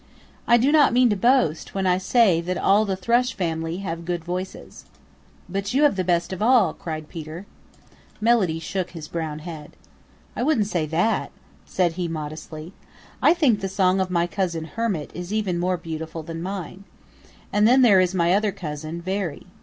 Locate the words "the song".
13.59-13.99